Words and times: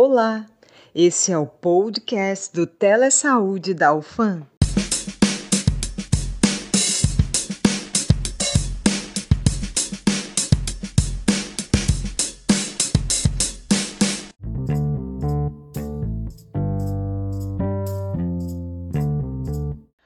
Olá, 0.00 0.46
esse 0.94 1.32
é 1.32 1.36
o 1.36 1.44
podcast 1.44 2.54
do 2.54 2.68
Telesaúde 2.68 3.74
da 3.74 3.92
UFAM. 3.92 4.46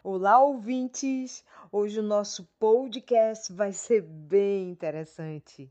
Olá, 0.03 0.43
ouvintes! 0.43 1.45
Hoje 1.71 2.01
o 2.01 2.03
nosso 2.03 2.49
podcast 2.59 3.53
vai 3.53 3.75
ser 3.75 4.01
bem 4.01 4.71
interessante. 4.71 5.71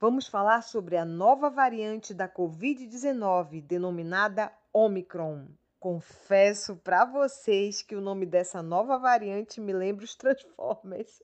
Vamos 0.00 0.26
falar 0.26 0.62
sobre 0.62 0.96
a 0.96 1.04
nova 1.04 1.50
variante 1.50 2.14
da 2.14 2.26
Covid-19, 2.26 3.60
denominada 3.60 4.50
Omicron. 4.72 5.48
Confesso 5.78 6.76
para 6.76 7.04
vocês 7.04 7.82
que 7.82 7.94
o 7.94 8.00
nome 8.00 8.24
dessa 8.24 8.62
nova 8.62 8.96
variante 8.96 9.60
me 9.60 9.74
lembra 9.74 10.06
os 10.06 10.14
Transformers. 10.14 11.22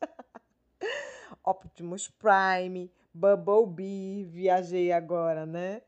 Optimus 1.43 2.09
Prime, 2.09 2.93
Bumblebee, 3.15 4.25
viajei 4.25 4.93
agora, 4.93 5.47
né? 5.47 5.81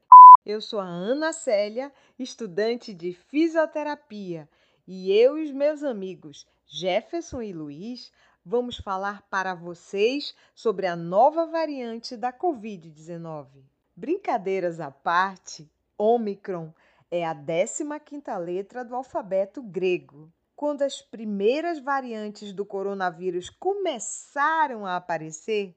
Eu 0.47 0.63
sou 0.63 0.81
a 0.81 0.87
Ana 0.87 1.35
Célia, 1.35 1.93
estudante 2.19 2.95
de 2.95 3.13
fisioterapia, 3.13 4.49
e 4.87 5.13
eu 5.13 5.37
e 5.37 5.45
os 5.45 5.53
meus 5.53 5.83
amigos 5.83 6.47
Jefferson 6.65 7.43
e 7.43 7.53
Luiz 7.53 8.11
vamos 8.49 8.79
falar 8.79 9.21
para 9.29 9.55
vocês 9.55 10.35
sobre 10.55 10.87
a 10.87 10.97
nova 10.97 11.45
variante 11.45 12.17
da 12.17 12.33
Covid-19. 12.33 13.47
Brincadeiras 13.95 14.81
à 14.81 14.91
parte, 14.91 15.71
Omicron 15.99 16.73
é 17.11 17.27
a 17.27 17.35
15ª 17.35 18.39
letra 18.39 18.83
do 18.83 18.97
alfabeto 18.97 19.63
grego. 19.63 20.33
Quando 20.57 20.81
as 20.81 21.03
primeiras 21.03 21.79
variantes 21.79 22.55
do 22.55 22.65
coronavírus 22.65 23.51
começaram 23.51 24.87
a 24.87 24.97
aparecer, 24.97 25.77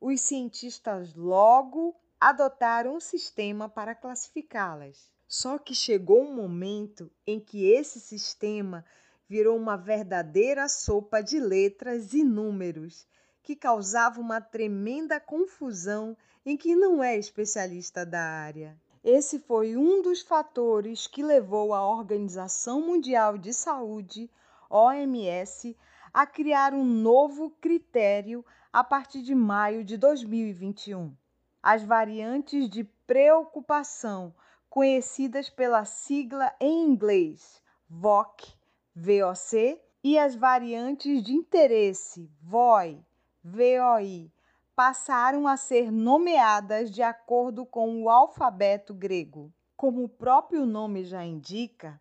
os 0.00 0.20
cientistas 0.20 1.14
logo 1.14 1.94
adotaram 2.20 2.96
um 2.96 3.00
sistema 3.00 3.68
para 3.68 3.94
classificá-las. 3.94 5.08
Só 5.28 5.56
que 5.56 5.72
chegou 5.72 6.22
um 6.22 6.34
momento 6.34 7.08
em 7.24 7.38
que 7.38 7.70
esse 7.70 8.00
sistema 8.00 8.84
virou 9.28 9.56
uma 9.56 9.76
verdadeira 9.76 10.68
sopa 10.68 11.22
de 11.22 11.38
letras 11.38 12.14
e 12.14 12.24
números 12.24 13.06
que 13.42 13.54
causava 13.54 14.20
uma 14.20 14.40
tremenda 14.40 15.20
confusão 15.20 16.16
em 16.44 16.56
quem 16.56 16.74
não 16.74 17.02
é 17.02 17.16
especialista 17.16 18.04
da 18.04 18.20
área. 18.20 18.76
Esse 19.04 19.38
foi 19.38 19.76
um 19.76 20.02
dos 20.02 20.22
fatores 20.22 21.06
que 21.06 21.22
levou 21.22 21.72
a 21.72 21.88
Organização 21.88 22.80
Mundial 22.80 23.38
de 23.38 23.54
Saúde, 23.54 24.30
OMS, 24.68 25.76
a 26.12 26.26
criar 26.26 26.74
um 26.74 26.84
novo 26.84 27.50
critério 27.60 28.44
a 28.72 28.82
partir 28.82 29.22
de 29.22 29.34
maio 29.34 29.84
de 29.84 29.96
2021. 29.96 31.14
As 31.62 31.82
variantes 31.82 32.68
de 32.68 32.84
preocupação, 33.06 34.34
conhecidas 34.68 35.48
pela 35.48 35.84
sigla 35.84 36.52
em 36.60 36.84
inglês 36.84 37.62
VOC, 37.88 38.57
VOC, 39.00 39.80
e 40.02 40.18
as 40.18 40.34
variantes 40.34 41.22
de 41.22 41.32
interesse 41.32 42.28
VOI, 42.42 43.00
VOI, 43.44 44.28
passaram 44.74 45.46
a 45.46 45.56
ser 45.56 45.92
nomeadas 45.92 46.90
de 46.90 47.00
acordo 47.00 47.64
com 47.64 48.02
o 48.02 48.10
alfabeto 48.10 48.92
grego. 48.92 49.52
Como 49.76 50.02
o 50.02 50.08
próprio 50.08 50.66
nome 50.66 51.04
já 51.04 51.24
indica, 51.24 52.00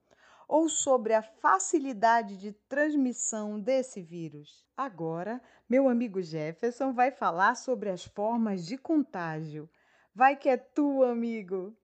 ou 0.49 0.69
sobre 0.69 1.13
a 1.13 1.23
facilidade 1.23 2.37
de 2.37 2.53
transmissão 2.69 3.61
desse 3.61 4.01
vírus. 4.01 4.65
Agora, 4.77 5.41
meu 5.69 5.89
amigo 5.89 6.23
Jefferson 6.23 6.93
vai 6.93 7.11
falar 7.11 7.57
sobre 7.57 7.91
as 7.91 8.05
formas 8.05 8.65
de 8.65 8.77
contágio. 8.77 9.69
Vai 10.15 10.37
que 10.37 10.49
é 10.49 10.57
tu, 10.57 11.03
amigo! 11.03 11.77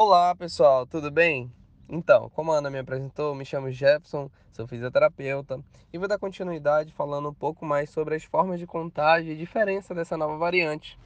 Olá 0.00 0.32
pessoal, 0.32 0.86
tudo 0.86 1.10
bem? 1.10 1.52
Então, 1.88 2.30
como 2.30 2.52
a 2.52 2.58
Ana 2.58 2.70
me 2.70 2.78
apresentou, 2.78 3.34
me 3.34 3.44
chamo 3.44 3.72
Jefferson, 3.72 4.30
sou 4.52 4.64
fisioterapeuta 4.64 5.58
e 5.92 5.98
vou 5.98 6.06
dar 6.06 6.20
continuidade 6.20 6.92
falando 6.92 7.30
um 7.30 7.34
pouco 7.34 7.66
mais 7.66 7.90
sobre 7.90 8.14
as 8.14 8.22
formas 8.22 8.60
de 8.60 8.66
contágio 8.66 9.32
e 9.32 9.36
diferença 9.36 9.92
dessa 9.96 10.16
nova 10.16 10.38
variante. 10.38 10.96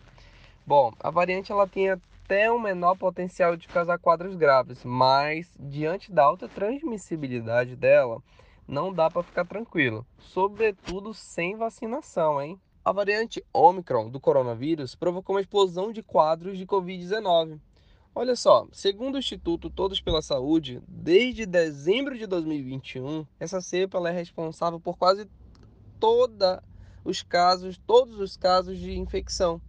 Bom, 0.66 0.92
a 1.00 1.10
variante 1.10 1.50
ela 1.50 1.66
tem 1.66 1.88
até 1.88 2.52
um 2.52 2.58
menor 2.58 2.94
potencial 2.94 3.56
de 3.56 3.66
causar 3.66 3.98
quadros 3.98 4.36
graves, 4.36 4.84
mas 4.84 5.50
diante 5.58 6.12
da 6.12 6.24
alta 6.24 6.46
transmissibilidade 6.46 7.74
dela, 7.74 8.22
não 8.68 8.92
dá 8.92 9.10
para 9.10 9.22
ficar 9.22 9.46
tranquilo, 9.46 10.06
sobretudo 10.18 11.14
sem 11.14 11.56
vacinação, 11.56 12.42
hein? 12.42 12.60
A 12.84 12.92
variante 12.92 13.42
Omicron 13.54 14.10
do 14.10 14.20
coronavírus 14.20 14.94
provocou 14.94 15.34
uma 15.34 15.40
explosão 15.40 15.90
de 15.90 16.02
quadros 16.02 16.58
de 16.58 16.66
Covid-19 16.66 17.58
Olha 18.14 18.36
só, 18.36 18.68
segundo 18.72 19.14
o 19.14 19.18
Instituto 19.18 19.70
Todos 19.70 19.98
pela 19.98 20.20
Saúde, 20.20 20.82
desde 20.86 21.46
dezembro 21.46 22.18
de 22.18 22.26
2021, 22.26 23.26
essa 23.40 23.62
cepa 23.62 24.06
é 24.06 24.12
responsável 24.12 24.78
por 24.78 24.98
quase 24.98 25.26
toda 25.98 26.62
os 27.02 27.22
casos, 27.22 27.80
todos 27.86 28.18
os 28.18 28.36
casos 28.36 28.78
de 28.78 28.98
infecção. 28.98 29.62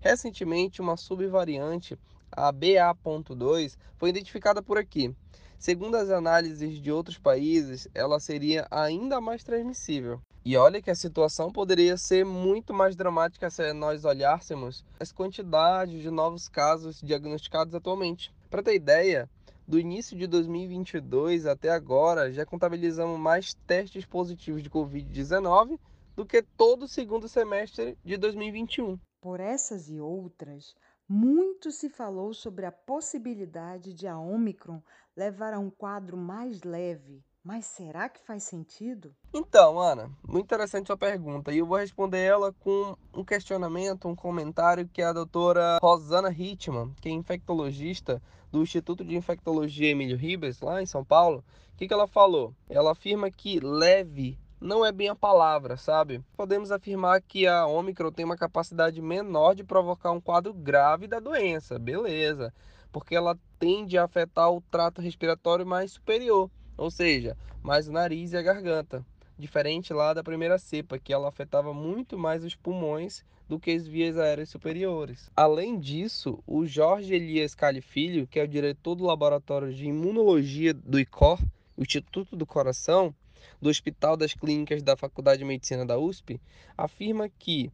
Recentemente, 0.00 0.80
uma 0.80 0.96
subvariante, 0.96 1.98
a 2.32 2.50
BA.2, 2.50 3.76
foi 3.98 4.08
identificada 4.08 4.62
por 4.62 4.78
aqui. 4.78 5.14
Segundo 5.60 5.94
as 5.96 6.08
análises 6.08 6.80
de 6.80 6.90
outros 6.90 7.18
países, 7.18 7.86
ela 7.94 8.18
seria 8.18 8.66
ainda 8.70 9.20
mais 9.20 9.44
transmissível. 9.44 10.18
E 10.42 10.56
olha 10.56 10.80
que 10.80 10.90
a 10.90 10.94
situação 10.94 11.52
poderia 11.52 11.98
ser 11.98 12.24
muito 12.24 12.72
mais 12.72 12.96
dramática 12.96 13.50
se 13.50 13.70
nós 13.74 14.06
olhássemos 14.06 14.82
as 14.98 15.12
quantidades 15.12 16.00
de 16.00 16.10
novos 16.10 16.48
casos 16.48 16.98
diagnosticados 17.02 17.74
atualmente. 17.74 18.32
Para 18.48 18.62
ter 18.62 18.74
ideia, 18.74 19.28
do 19.68 19.78
início 19.78 20.16
de 20.16 20.26
2022 20.26 21.44
até 21.44 21.68
agora, 21.68 22.32
já 22.32 22.46
contabilizamos 22.46 23.20
mais 23.20 23.52
testes 23.66 24.06
positivos 24.06 24.62
de 24.62 24.70
Covid-19 24.70 25.78
do 26.16 26.24
que 26.24 26.42
todo 26.56 26.84
o 26.84 26.88
segundo 26.88 27.28
semestre 27.28 27.98
de 28.02 28.16
2021. 28.16 28.98
Por 29.20 29.40
essas 29.40 29.90
e 29.90 30.00
outras, 30.00 30.74
muito 31.10 31.72
se 31.72 31.88
falou 31.88 32.32
sobre 32.32 32.64
a 32.64 32.70
possibilidade 32.70 33.92
de 33.92 34.06
a 34.06 34.16
Omicron 34.16 34.80
levar 35.16 35.52
a 35.52 35.58
um 35.58 35.68
quadro 35.68 36.16
mais 36.16 36.62
leve. 36.62 37.20
Mas 37.42 37.64
será 37.64 38.08
que 38.08 38.24
faz 38.24 38.44
sentido? 38.44 39.12
Então, 39.34 39.80
Ana, 39.80 40.08
muito 40.22 40.44
interessante 40.44 40.86
sua 40.86 40.96
pergunta. 40.96 41.50
E 41.50 41.58
eu 41.58 41.66
vou 41.66 41.78
responder 41.78 42.20
ela 42.20 42.52
com 42.52 42.96
um 43.12 43.24
questionamento, 43.24 44.06
um 44.06 44.14
comentário 44.14 44.88
que 44.88 45.02
a 45.02 45.12
doutora 45.12 45.78
Rosana 45.82 46.30
Hitman, 46.30 46.94
que 47.00 47.08
é 47.08 47.12
infectologista 47.12 48.22
do 48.52 48.62
Instituto 48.62 49.04
de 49.04 49.16
Infectologia 49.16 49.90
Emílio 49.90 50.16
Ribas, 50.16 50.60
lá 50.60 50.80
em 50.80 50.86
São 50.86 51.04
Paulo, 51.04 51.42
o 51.72 51.76
que, 51.76 51.88
que 51.88 51.94
ela 51.94 52.06
falou? 52.06 52.54
Ela 52.68 52.92
afirma 52.92 53.32
que 53.32 53.58
leve 53.58 54.38
não 54.60 54.84
é 54.84 54.92
bem 54.92 55.08
a 55.08 55.14
palavra, 55.14 55.76
sabe? 55.76 56.22
Podemos 56.36 56.70
afirmar 56.70 57.22
que 57.22 57.46
a 57.46 57.66
Omicron 57.66 58.12
tem 58.12 58.26
uma 58.26 58.36
capacidade 58.36 59.00
menor 59.00 59.54
de 59.54 59.64
provocar 59.64 60.12
um 60.12 60.20
quadro 60.20 60.52
grave 60.52 61.06
da 61.06 61.18
doença, 61.18 61.78
beleza, 61.78 62.52
porque 62.92 63.16
ela 63.16 63.38
tende 63.58 63.96
a 63.96 64.04
afetar 64.04 64.52
o 64.52 64.60
trato 64.60 65.00
respiratório 65.00 65.66
mais 65.66 65.92
superior, 65.92 66.50
ou 66.76 66.90
seja, 66.90 67.36
mais 67.62 67.88
o 67.88 67.92
nariz 67.92 68.32
e 68.32 68.36
a 68.36 68.42
garganta, 68.42 69.04
diferente 69.38 69.94
lá 69.94 70.12
da 70.12 70.22
primeira 70.22 70.58
cepa, 70.58 70.98
que 70.98 71.12
ela 71.12 71.28
afetava 71.28 71.72
muito 71.72 72.18
mais 72.18 72.44
os 72.44 72.54
pulmões 72.54 73.24
do 73.48 73.58
que 73.58 73.70
as 73.70 73.86
vias 73.86 74.18
aéreas 74.18 74.50
superiores. 74.50 75.30
Além 75.34 75.78
disso, 75.78 76.38
o 76.46 76.66
Jorge 76.66 77.14
Elias 77.14 77.54
Cali 77.54 77.80
Filho, 77.80 78.26
que 78.26 78.38
é 78.38 78.44
o 78.44 78.48
diretor 78.48 78.94
do 78.94 79.04
laboratório 79.04 79.72
de 79.72 79.86
imunologia 79.86 80.74
do 80.74 81.00
ICOR, 81.00 81.40
Instituto 81.76 82.36
do 82.36 82.46
Coração, 82.46 83.14
do 83.60 83.68
Hospital 83.68 84.16
das 84.16 84.34
Clínicas 84.34 84.82
da 84.82 84.96
Faculdade 84.96 85.38
de 85.38 85.44
Medicina 85.44 85.84
da 85.84 85.98
USP, 85.98 86.40
afirma 86.76 87.28
que 87.28 87.70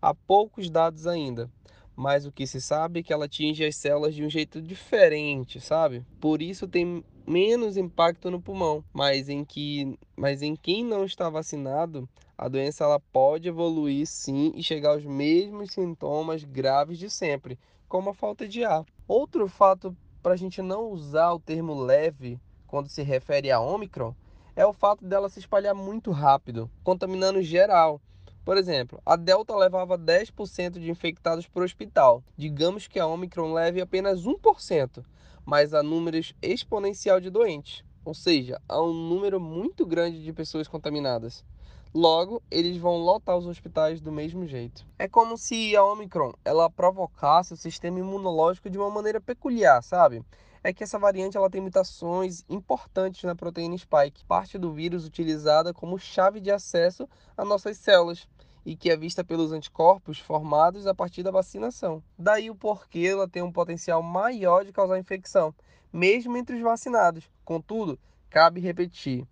há 0.00 0.14
poucos 0.14 0.70
dados 0.70 1.06
ainda, 1.06 1.50
mas 1.96 2.26
o 2.26 2.32
que 2.32 2.46
se 2.46 2.60
sabe 2.60 3.00
é 3.00 3.02
que 3.02 3.12
ela 3.12 3.24
atinge 3.24 3.64
as 3.64 3.76
células 3.76 4.14
de 4.14 4.22
um 4.22 4.28
jeito 4.28 4.60
diferente, 4.60 5.58
sabe? 5.60 6.04
Por 6.20 6.42
isso 6.42 6.68
tem 6.68 7.02
menos 7.26 7.76
impacto 7.76 8.30
no 8.30 8.40
pulmão, 8.40 8.84
mas 8.92 9.28
em 9.28 9.44
que, 9.44 9.98
mas 10.14 10.42
em 10.42 10.54
quem 10.54 10.84
não 10.84 11.04
está 11.04 11.30
vacinado, 11.30 12.08
a 12.36 12.48
doença 12.48 12.84
ela 12.84 13.00
pode 13.00 13.48
evoluir 13.48 14.06
sim 14.06 14.52
e 14.54 14.62
chegar 14.62 14.90
aos 14.90 15.04
mesmos 15.04 15.72
sintomas 15.72 16.44
graves 16.44 16.98
de 16.98 17.08
sempre, 17.08 17.58
como 17.88 18.10
a 18.10 18.14
falta 18.14 18.46
de 18.46 18.62
ar. 18.62 18.84
Outro 19.08 19.48
fato 19.48 19.96
para 20.22 20.34
a 20.34 20.36
gente 20.36 20.60
não 20.60 20.90
usar 20.90 21.32
o 21.32 21.40
termo 21.40 21.74
leve 21.74 22.38
quando 22.66 22.88
se 22.88 23.02
refere 23.02 23.50
a 23.50 23.60
Omicron 23.60 24.14
é 24.56 24.64
o 24.64 24.72
fato 24.72 25.04
dela 25.04 25.28
se 25.28 25.38
espalhar 25.38 25.74
muito 25.74 26.10
rápido, 26.10 26.70
contaminando 26.82 27.42
geral. 27.42 28.00
Por 28.42 28.56
exemplo, 28.56 29.00
a 29.04 29.14
Delta 29.14 29.54
levava 29.54 29.98
10% 29.98 30.80
de 30.80 30.90
infectados 30.90 31.46
para 31.46 31.60
o 31.60 31.64
hospital. 31.64 32.24
Digamos 32.36 32.88
que 32.88 32.98
a 32.98 33.06
Omicron 33.06 33.52
leve 33.52 33.82
apenas 33.82 34.24
1%, 34.24 35.04
mas 35.44 35.74
há 35.74 35.82
números 35.82 36.34
exponencial 36.40 37.20
de 37.20 37.28
doentes, 37.28 37.84
ou 38.04 38.14
seja, 38.14 38.58
há 38.66 38.80
um 38.80 38.94
número 38.94 39.38
muito 39.38 39.84
grande 39.84 40.24
de 40.24 40.32
pessoas 40.32 40.66
contaminadas. 40.66 41.44
Logo, 41.92 42.42
eles 42.50 42.76
vão 42.76 42.98
lotar 42.98 43.36
os 43.36 43.46
hospitais 43.46 44.00
do 44.00 44.12
mesmo 44.12 44.46
jeito. 44.46 44.86
É 44.98 45.08
como 45.08 45.36
se 45.36 45.74
a 45.74 45.84
Omicron 45.84 46.32
ela 46.44 46.70
provocasse 46.70 47.52
o 47.54 47.56
sistema 47.56 47.98
imunológico 47.98 48.70
de 48.70 48.78
uma 48.78 48.90
maneira 48.90 49.20
peculiar, 49.20 49.82
sabe? 49.82 50.22
É 50.66 50.72
que 50.72 50.82
essa 50.82 50.98
variante 50.98 51.36
ela 51.36 51.48
tem 51.48 51.60
mutações 51.60 52.44
importantes 52.48 53.22
na 53.22 53.36
proteína 53.36 53.78
spike, 53.78 54.24
parte 54.24 54.58
do 54.58 54.72
vírus 54.72 55.06
utilizada 55.06 55.72
como 55.72 55.96
chave 55.96 56.40
de 56.40 56.50
acesso 56.50 57.08
a 57.36 57.44
nossas 57.44 57.76
células 57.76 58.26
e 58.64 58.74
que 58.74 58.90
é 58.90 58.96
vista 58.96 59.22
pelos 59.22 59.52
anticorpos 59.52 60.18
formados 60.18 60.88
a 60.88 60.92
partir 60.92 61.22
da 61.22 61.30
vacinação. 61.30 62.02
Daí 62.18 62.50
o 62.50 62.54
porquê 62.56 63.10
ela 63.12 63.28
tem 63.28 63.44
um 63.44 63.52
potencial 63.52 64.02
maior 64.02 64.64
de 64.64 64.72
causar 64.72 64.98
infecção, 64.98 65.54
mesmo 65.92 66.36
entre 66.36 66.56
os 66.56 66.62
vacinados. 66.62 67.30
Contudo, 67.44 67.96
cabe 68.28 68.60
repetir, 68.60 69.24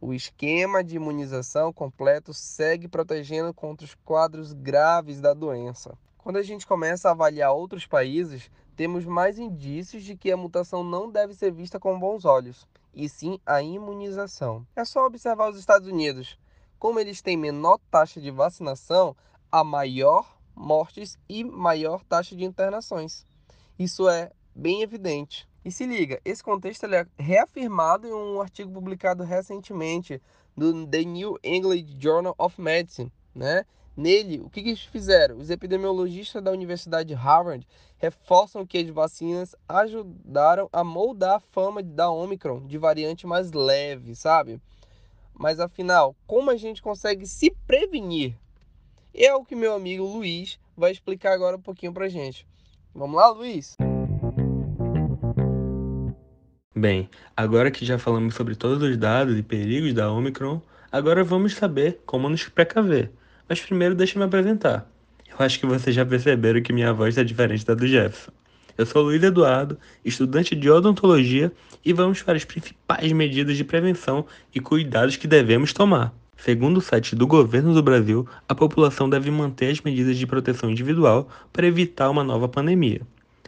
o 0.00 0.14
esquema 0.14 0.84
de 0.84 0.94
imunização 0.94 1.72
completo 1.72 2.32
segue 2.32 2.86
protegendo 2.86 3.52
contra 3.52 3.84
os 3.84 3.96
quadros 4.04 4.52
graves 4.52 5.20
da 5.20 5.34
doença. 5.34 5.98
Quando 6.18 6.36
a 6.36 6.42
gente 6.44 6.64
começa 6.64 7.08
a 7.08 7.12
avaliar 7.12 7.52
outros 7.52 7.84
países, 7.84 8.48
temos 8.78 9.04
mais 9.04 9.40
indícios 9.40 10.04
de 10.04 10.16
que 10.16 10.30
a 10.30 10.36
mutação 10.36 10.84
não 10.84 11.10
deve 11.10 11.34
ser 11.34 11.50
vista 11.50 11.80
com 11.80 11.98
bons 11.98 12.24
olhos, 12.24 12.64
e 12.94 13.08
sim 13.08 13.40
a 13.44 13.60
imunização. 13.60 14.64
É 14.76 14.84
só 14.84 15.04
observar 15.04 15.50
os 15.50 15.58
Estados 15.58 15.88
Unidos. 15.88 16.38
Como 16.78 17.00
eles 17.00 17.20
têm 17.20 17.36
menor 17.36 17.80
taxa 17.90 18.20
de 18.20 18.30
vacinação, 18.30 19.16
há 19.50 19.64
maior 19.64 20.38
mortes 20.54 21.18
e 21.28 21.42
maior 21.42 22.04
taxa 22.04 22.36
de 22.36 22.44
internações. 22.44 23.26
Isso 23.76 24.08
é 24.08 24.30
bem 24.54 24.80
evidente. 24.80 25.48
E 25.64 25.72
se 25.72 25.84
liga, 25.84 26.20
esse 26.24 26.44
contexto 26.44 26.86
é 26.86 27.04
reafirmado 27.18 28.06
em 28.06 28.12
um 28.12 28.40
artigo 28.40 28.70
publicado 28.70 29.24
recentemente 29.24 30.22
no 30.54 30.86
The 30.86 31.02
New 31.02 31.36
England 31.42 31.84
Journal 31.98 32.34
of 32.38 32.60
Medicine, 32.60 33.12
né? 33.34 33.64
Nele, 33.98 34.38
o 34.38 34.48
que, 34.48 34.62
que 34.62 34.68
eles 34.68 34.82
fizeram? 34.82 35.38
Os 35.38 35.50
epidemiologistas 35.50 36.40
da 36.40 36.52
Universidade 36.52 37.08
de 37.08 37.14
Harvard 37.14 37.66
reforçam 37.96 38.64
que 38.64 38.78
as 38.78 38.88
vacinas 38.90 39.56
ajudaram 39.68 40.68
a 40.72 40.84
moldar 40.84 41.34
a 41.34 41.40
fama 41.40 41.82
da 41.82 42.08
Omicron 42.08 42.64
de 42.64 42.78
variante 42.78 43.26
mais 43.26 43.50
leve, 43.50 44.14
sabe? 44.14 44.60
Mas 45.34 45.58
afinal, 45.58 46.14
como 46.28 46.48
a 46.48 46.56
gente 46.56 46.80
consegue 46.80 47.26
se 47.26 47.50
prevenir? 47.66 48.36
É 49.12 49.34
o 49.34 49.44
que 49.44 49.56
meu 49.56 49.74
amigo 49.74 50.04
Luiz 50.04 50.60
vai 50.76 50.92
explicar 50.92 51.32
agora 51.32 51.56
um 51.56 51.60
pouquinho 51.60 51.92
pra 51.92 52.08
gente. 52.08 52.46
Vamos 52.94 53.16
lá, 53.16 53.30
Luiz? 53.30 53.74
Bem, 56.72 57.10
agora 57.36 57.68
que 57.68 57.84
já 57.84 57.98
falamos 57.98 58.36
sobre 58.36 58.54
todos 58.54 58.80
os 58.80 58.96
dados 58.96 59.36
e 59.36 59.42
perigos 59.42 59.92
da 59.92 60.08
Omicron, 60.08 60.62
agora 60.92 61.24
vamos 61.24 61.54
saber 61.54 62.00
como 62.06 62.28
nos 62.28 62.48
precaver. 62.48 63.10
Mas 63.48 63.60
primeiro 63.60 63.94
deixa 63.94 64.16
eu 64.16 64.18
me 64.20 64.26
apresentar. 64.26 64.86
Eu 65.30 65.44
acho 65.44 65.58
que 65.58 65.66
vocês 65.66 65.96
já 65.96 66.04
perceberam 66.04 66.60
que 66.60 66.72
minha 66.72 66.92
voz 66.92 67.10
está 67.10 67.22
diferente 67.22 67.64
da 67.64 67.74
do 67.74 67.86
Jefferson. 67.86 68.30
Eu 68.76 68.84
sou 68.84 69.02
Luiz 69.02 69.22
Eduardo, 69.22 69.78
estudante 70.04 70.54
de 70.54 70.70
odontologia, 70.70 71.50
e 71.84 71.92
vamos 71.92 72.22
para 72.22 72.36
as 72.36 72.44
principais 72.44 73.10
medidas 73.12 73.56
de 73.56 73.64
prevenção 73.64 74.26
e 74.54 74.60
cuidados 74.60 75.16
que 75.16 75.26
devemos 75.26 75.72
tomar. 75.72 76.12
Segundo 76.36 76.76
o 76.76 76.80
site 76.80 77.16
do 77.16 77.26
governo 77.26 77.74
do 77.74 77.82
Brasil, 77.82 78.28
a 78.48 78.54
população 78.54 79.08
deve 79.08 79.30
manter 79.30 79.70
as 79.70 79.80
medidas 79.80 80.16
de 80.16 80.26
proteção 80.26 80.70
individual 80.70 81.28
para 81.52 81.66
evitar 81.66 82.10
uma 82.10 82.22
nova 82.22 82.48
pandemia. 82.48 83.00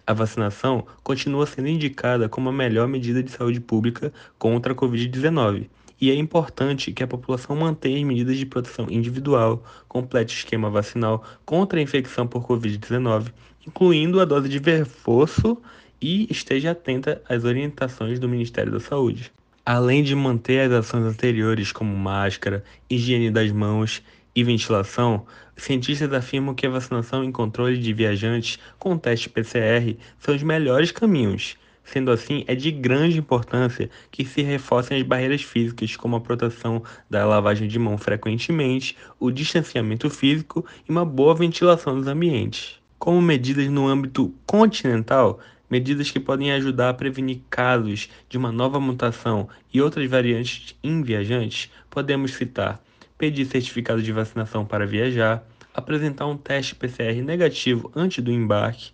A 0.05 0.13
vacinação 0.13 0.85
continua 1.05 1.47
sendo 1.47 1.69
indicada 1.69 2.29
como 2.29 2.49
a 2.49 2.53
melhor 2.53 2.89
medida 2.89 3.23
de 3.23 3.31
saúde 3.31 3.61
pública 3.61 4.13
contra 4.39 4.73
a 4.73 4.77
Covid-19 4.77 5.69
e 6.01 6.11
é 6.11 6.15
importante 6.15 6.93
que 6.93 7.03
a 7.03 7.07
população 7.07 7.55
mantenha 7.55 7.99
as 7.99 8.05
medidas 8.05 8.39
de 8.39 8.47
proteção 8.47 8.87
individual, 8.89 9.63
complete 9.87 10.35
o 10.35 10.39
esquema 10.39 10.71
vacinal 10.71 11.23
contra 11.45 11.79
a 11.79 11.83
infecção 11.83 12.27
por 12.27 12.47
Covid-19, 12.47 13.33
incluindo 13.67 14.19
a 14.21 14.25
dose 14.25 14.49
de 14.49 14.59
reforço 14.59 15.59
e 16.01 16.27
esteja 16.31 16.71
atenta 16.71 17.21
às 17.29 17.45
orientações 17.45 18.19
do 18.19 18.29
Ministério 18.29 18.73
da 18.73 18.81
Saúde. 18.81 19.31
Além 19.67 20.03
de 20.03 20.15
manter 20.15 20.61
as 20.61 20.73
ações 20.73 21.05
anteriores, 21.05 21.71
como 21.71 21.95
máscara, 21.95 22.65
higiene 22.89 23.31
das 23.31 23.53
mãos 23.53 24.03
e 24.35 24.43
ventilação, 24.43 25.27
cientistas 25.55 26.11
afirmam 26.15 26.55
que 26.55 26.67
a 26.67 26.71
vacinação 26.71 27.23
e 27.23 27.31
controle 27.31 27.77
de 27.77 27.93
viajantes 27.93 28.59
com 28.79 28.97
teste 28.97 29.29
PCR 29.29 29.99
são 30.19 30.35
os 30.35 30.43
melhores 30.43 30.91
caminhos 30.91 31.59
Sendo 31.85 32.11
assim, 32.11 32.45
é 32.47 32.55
de 32.55 32.71
grande 32.71 33.19
importância 33.19 33.91
que 34.11 34.25
se 34.25 34.43
reforcem 34.43 34.99
as 34.99 35.03
barreiras 35.03 35.43
físicas, 35.43 35.97
como 35.97 36.17
a 36.17 36.21
proteção 36.21 36.83
da 37.09 37.27
lavagem 37.27 37.67
de 37.67 37.79
mão 37.79 37.99
frequentemente, 37.99 38.97
o 39.19 39.31
distanciamento 39.31 40.09
físico 40.09 40.65
e 40.89 40.91
uma 40.91 41.05
boa 41.05 41.35
ventilação 41.35 41.97
dos 41.97 42.07
ambientes. 42.07 42.79
Como 42.99 43.21
medidas 43.21 43.67
no 43.69 43.89
âmbito 43.89 44.33
continental, 44.47 45.41
medidas 45.69 46.11
que 46.11 46.21
podem 46.21 46.53
ajudar 46.53 46.91
a 46.91 46.95
prevenir 46.95 47.41
casos 47.49 48.09
de 48.29 48.37
uma 48.37 48.53
nova 48.53 48.79
mutação 48.79 49.49
e 49.73 49.81
outras 49.81 50.09
variantes 50.09 50.77
em 50.83 51.03
viajantes, 51.03 51.71
podemos 51.89 52.35
citar 52.35 52.81
pedir 53.21 53.45
certificado 53.45 54.03
de 54.03 54.13
vacinação 54.13 54.65
para 54.65 54.87
viajar, 54.87 55.47
apresentar 55.75 56.27
um 56.27 56.39
teste 56.39 56.75
PCR 56.75 57.21
negativo 57.23 57.93
antes 57.95 58.25
do 58.25 58.33
embarque. 58.33 58.93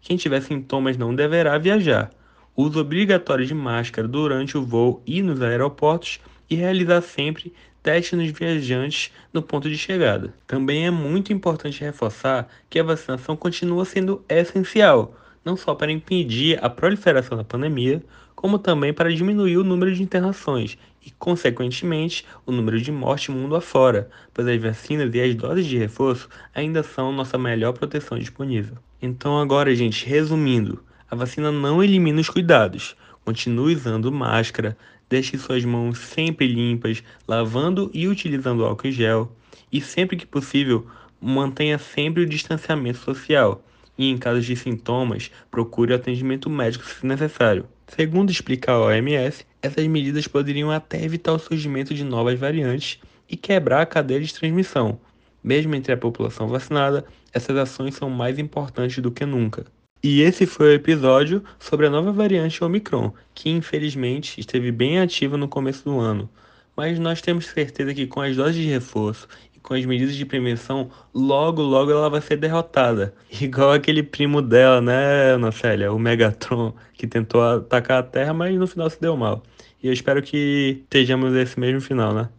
Quem 0.00 0.16
tiver 0.16 0.40
sintomas 0.40 0.96
não 0.96 1.14
deverá 1.14 1.56
viajar 1.58 2.10
uso 2.60 2.80
obrigatório 2.80 3.46
de 3.46 3.54
máscara 3.54 4.08
durante 4.08 4.58
o 4.58 4.64
voo 4.64 5.00
e 5.06 5.22
nos 5.22 5.40
aeroportos 5.40 6.18
e 6.50 6.56
realizar 6.56 7.00
sempre 7.02 7.52
testes 7.84 8.18
nos 8.18 8.28
viajantes 8.32 9.12
no 9.32 9.40
ponto 9.40 9.70
de 9.70 9.78
chegada. 9.78 10.34
Também 10.44 10.84
é 10.84 10.90
muito 10.90 11.32
importante 11.32 11.84
reforçar 11.84 12.48
que 12.68 12.80
a 12.80 12.82
vacinação 12.82 13.36
continua 13.36 13.84
sendo 13.84 14.24
essencial, 14.28 15.14
não 15.44 15.56
só 15.56 15.72
para 15.72 15.92
impedir 15.92 16.58
a 16.60 16.68
proliferação 16.68 17.38
da 17.38 17.44
pandemia, 17.44 18.02
como 18.34 18.58
também 18.58 18.92
para 18.92 19.14
diminuir 19.14 19.56
o 19.56 19.64
número 19.64 19.94
de 19.94 20.02
internações 20.02 20.76
e, 21.06 21.12
consequentemente, 21.12 22.26
o 22.44 22.50
número 22.50 22.80
de 22.80 22.90
mortes 22.90 23.32
mundo 23.32 23.54
afora, 23.54 24.10
pois 24.34 24.48
as 24.48 24.60
vacinas 24.60 25.14
e 25.14 25.20
as 25.20 25.32
doses 25.36 25.64
de 25.64 25.78
reforço 25.78 26.28
ainda 26.52 26.82
são 26.82 27.12
nossa 27.12 27.38
melhor 27.38 27.72
proteção 27.72 28.18
disponível. 28.18 28.78
Então, 29.00 29.38
agora, 29.38 29.72
gente, 29.76 30.04
resumindo, 30.04 30.82
a 31.10 31.16
vacina 31.16 31.50
não 31.50 31.82
elimina 31.82 32.20
os 32.20 32.28
cuidados. 32.28 32.94
Continue 33.24 33.74
usando 33.74 34.12
máscara, 34.12 34.76
deixe 35.08 35.38
suas 35.38 35.64
mãos 35.64 35.98
sempre 35.98 36.46
limpas, 36.46 37.02
lavando 37.26 37.90
e 37.94 38.06
utilizando 38.06 38.64
álcool 38.64 38.90
gel, 38.90 39.32
e 39.72 39.80
sempre 39.80 40.16
que 40.16 40.26
possível, 40.26 40.86
mantenha 41.20 41.78
sempre 41.78 42.22
o 42.22 42.26
distanciamento 42.26 42.98
social. 42.98 43.64
E 43.96 44.10
em 44.10 44.16
casos 44.16 44.44
de 44.44 44.54
sintomas, 44.54 45.30
procure 45.50 45.92
atendimento 45.92 46.48
médico 46.48 46.84
se 46.86 47.04
necessário. 47.04 47.66
Segundo 47.88 48.30
explica 48.30 48.72
a 48.72 48.80
OMS, 48.80 49.44
essas 49.62 49.86
medidas 49.86 50.28
poderiam 50.28 50.70
até 50.70 51.02
evitar 51.02 51.32
o 51.32 51.38
surgimento 51.38 51.94
de 51.94 52.04
novas 52.04 52.38
variantes 52.38 53.00
e 53.28 53.36
quebrar 53.36 53.80
a 53.80 53.86
cadeia 53.86 54.20
de 54.20 54.32
transmissão. 54.32 55.00
Mesmo 55.42 55.74
entre 55.74 55.92
a 55.92 55.96
população 55.96 56.48
vacinada, 56.48 57.04
essas 57.32 57.56
ações 57.56 57.94
são 57.94 58.10
mais 58.10 58.38
importantes 58.38 58.98
do 58.98 59.10
que 59.10 59.24
nunca. 59.24 59.64
E 60.10 60.22
esse 60.22 60.46
foi 60.46 60.68
o 60.68 60.72
episódio 60.72 61.44
sobre 61.58 61.86
a 61.86 61.90
nova 61.90 62.10
variante 62.10 62.64
Omicron, 62.64 63.12
que 63.34 63.50
infelizmente 63.50 64.40
esteve 64.40 64.72
bem 64.72 64.98
ativa 64.98 65.36
no 65.36 65.46
começo 65.46 65.84
do 65.84 66.00
ano. 66.00 66.30
Mas 66.74 66.98
nós 66.98 67.20
temos 67.20 67.44
certeza 67.44 67.92
que 67.92 68.06
com 68.06 68.22
as 68.22 68.34
doses 68.34 68.54
de 68.54 68.66
reforço 68.66 69.28
e 69.54 69.60
com 69.60 69.74
as 69.74 69.84
medidas 69.84 70.14
de 70.14 70.24
prevenção, 70.24 70.88
logo 71.12 71.60
logo 71.60 71.90
ela 71.90 72.08
vai 72.08 72.22
ser 72.22 72.38
derrotada. 72.38 73.14
Igual 73.38 73.72
aquele 73.72 74.02
primo 74.02 74.40
dela, 74.40 74.80
né, 74.80 75.32
Ana 75.32 75.52
Célia, 75.52 75.92
o 75.92 75.98
Megatron, 75.98 76.72
que 76.94 77.06
tentou 77.06 77.42
atacar 77.42 77.98
a 77.98 78.02
Terra, 78.02 78.32
mas 78.32 78.56
no 78.58 78.66
final 78.66 78.88
se 78.88 78.98
deu 78.98 79.14
mal. 79.14 79.42
E 79.82 79.88
eu 79.88 79.92
espero 79.92 80.22
que 80.22 80.80
estejamos 80.84 81.34
esse 81.36 81.60
mesmo 81.60 81.82
final, 81.82 82.14
né? 82.14 82.30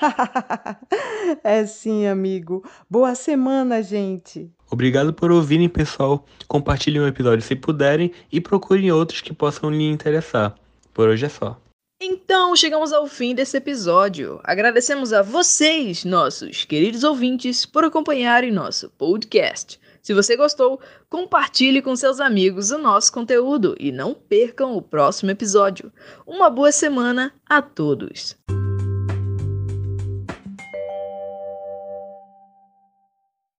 é 1.42 1.64
sim, 1.66 2.06
amigo. 2.06 2.64
Boa 2.88 3.14
semana, 3.14 3.82
gente. 3.82 4.50
Obrigado 4.70 5.12
por 5.12 5.30
ouvirem, 5.30 5.68
pessoal. 5.68 6.24
Compartilhem 6.48 7.00
o 7.00 7.06
episódio 7.06 7.44
se 7.44 7.54
puderem 7.54 8.12
e 8.30 8.40
procurem 8.40 8.90
outros 8.90 9.20
que 9.20 9.32
possam 9.32 9.70
lhe 9.70 9.88
interessar. 9.88 10.54
Por 10.92 11.08
hoje 11.08 11.26
é 11.26 11.28
só. 11.28 11.60
Então, 12.00 12.54
chegamos 12.56 12.92
ao 12.92 13.06
fim 13.06 13.34
desse 13.34 13.56
episódio. 13.56 14.40
Agradecemos 14.44 15.12
a 15.12 15.22
vocês, 15.22 16.04
nossos 16.04 16.64
queridos 16.64 17.04
ouvintes, 17.04 17.64
por 17.64 17.84
acompanharem 17.84 18.50
nosso 18.50 18.90
podcast. 18.90 19.80
Se 20.02 20.12
você 20.12 20.36
gostou, 20.36 20.78
compartilhe 21.08 21.80
com 21.80 21.96
seus 21.96 22.20
amigos 22.20 22.70
o 22.70 22.78
nosso 22.78 23.10
conteúdo 23.10 23.74
e 23.80 23.90
não 23.90 24.12
percam 24.12 24.76
o 24.76 24.82
próximo 24.82 25.30
episódio. 25.30 25.90
Uma 26.26 26.50
boa 26.50 26.70
semana 26.70 27.32
a 27.48 27.62
todos! 27.62 28.36